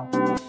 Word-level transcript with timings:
you 0.00 0.40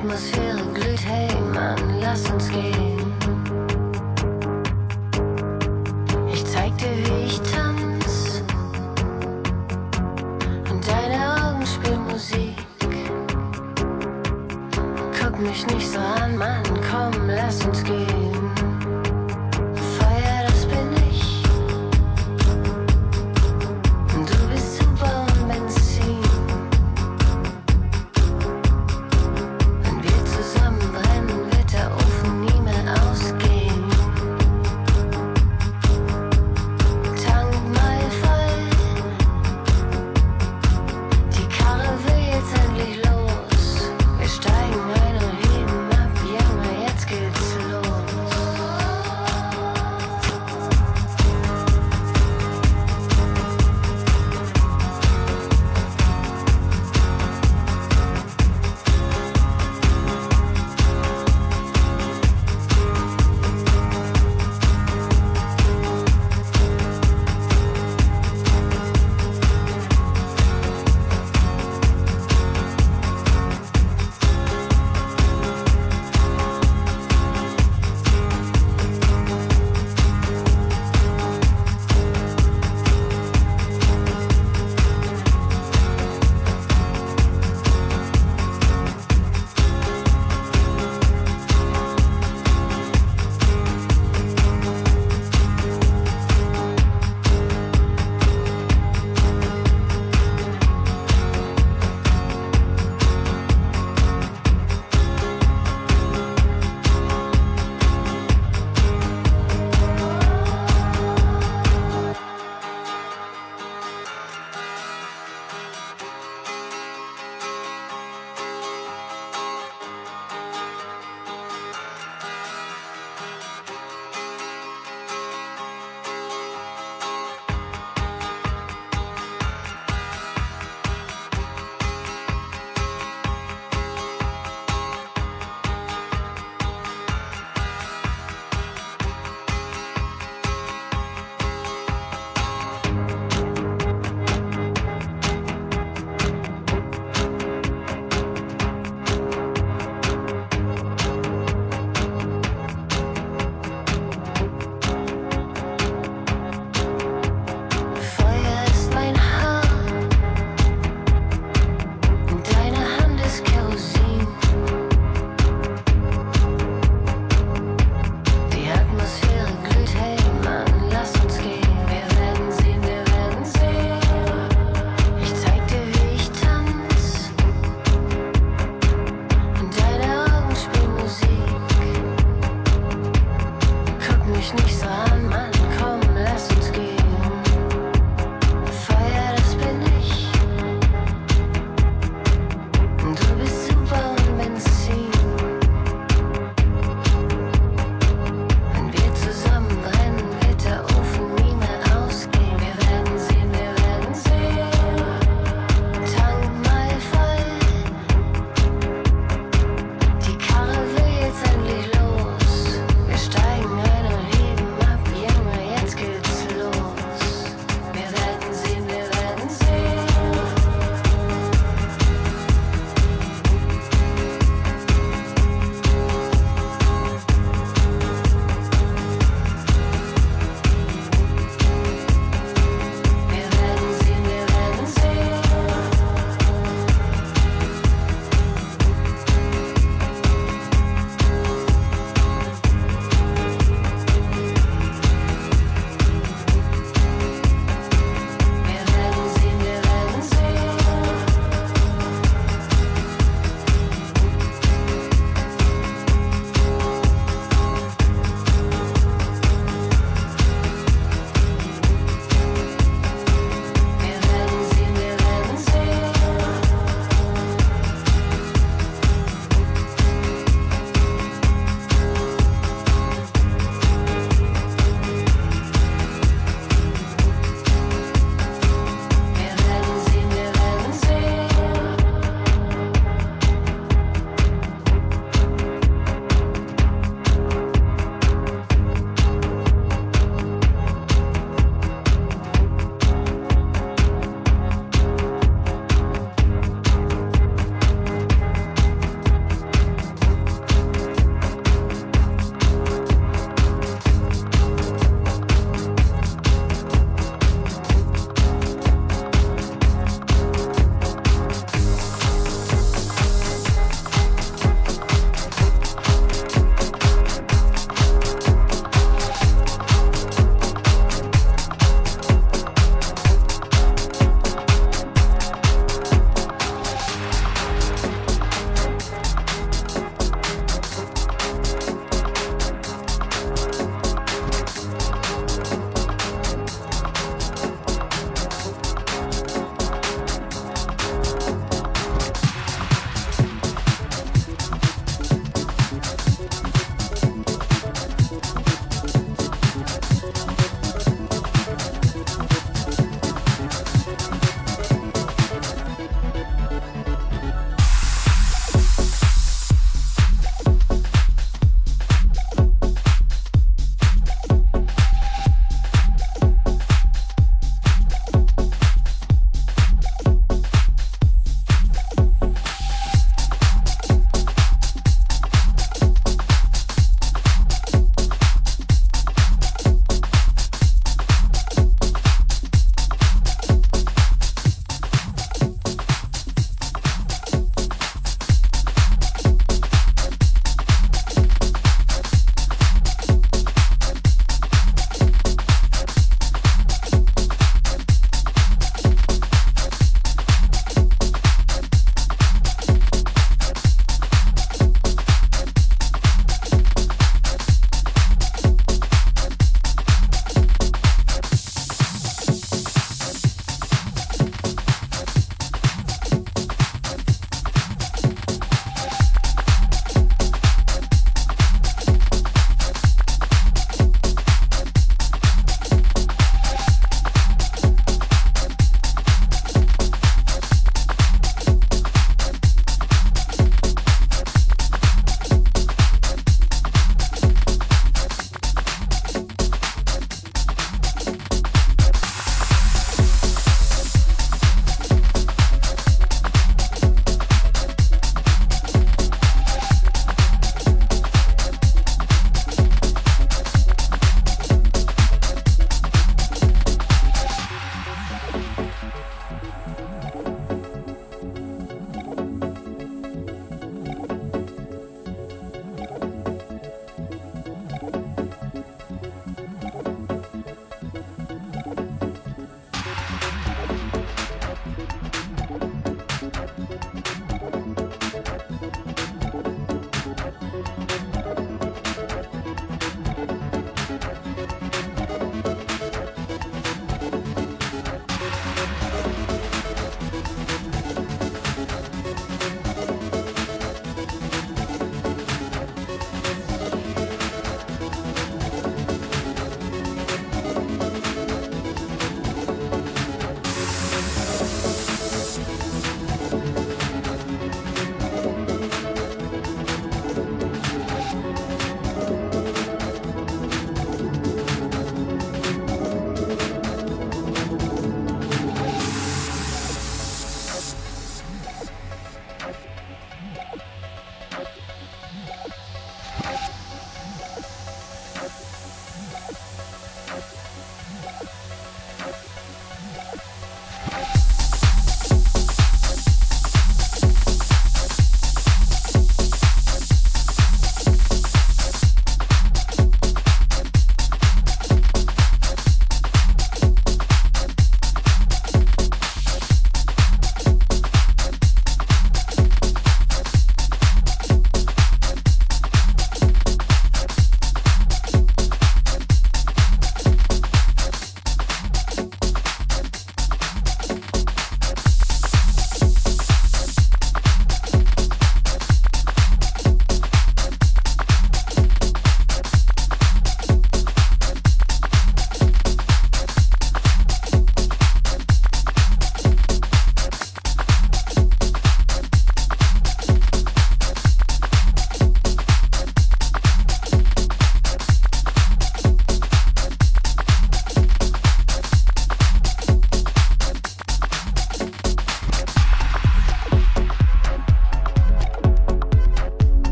Atmosphäre 0.00 0.62
glüht, 0.74 1.04
hey 1.04 1.28
Mann, 1.52 1.98
lass 2.00 2.30
uns 2.30 2.48
gehen. 2.50 3.12
Ich 6.32 6.44
zeig 6.44 6.78
dir, 6.78 6.96
wie 7.04 7.24
ich 7.24 7.40
tanz. 7.40 8.44
Und 10.70 10.86
deine 10.86 11.18
Augen 11.42 11.66
spielen 11.66 12.04
Musik. 12.04 12.54
Guck 15.20 15.40
mich 15.40 15.66
nicht 15.66 15.90
so 15.90 15.98
an, 15.98 16.38
Mann, 16.38 16.62
komm, 16.88 17.26
lass 17.26 17.64
uns 17.66 17.82
gehen. 17.82 17.97